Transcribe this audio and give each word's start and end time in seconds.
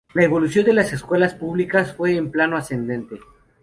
La 0.15 0.23
evolución 0.23 0.65
de 0.65 0.73
las 0.73 0.91
escuelas 0.93 1.35
públicas 1.35 1.93
fue 1.93 2.15
en 2.15 2.31
plano 2.31 2.57
ascendente. 2.57 3.19